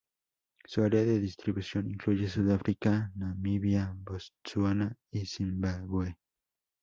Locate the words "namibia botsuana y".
3.15-5.27